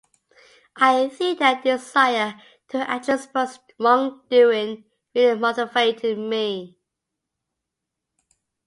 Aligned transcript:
I 0.77 1.09
think 1.09 1.37
that 1.37 1.63
desire 1.63 2.41
to 2.69 2.79
actually 2.89 3.13
expose 3.13 3.59
wrong-doing 3.79 4.83
really 5.13 5.39
motivated 5.39 6.17
me. 6.17 6.75